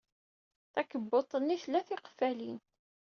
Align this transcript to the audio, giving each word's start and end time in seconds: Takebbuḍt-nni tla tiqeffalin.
Takebbuḍt-nni 0.73 1.57
tla 1.63 1.79
tiqeffalin. 1.87 2.57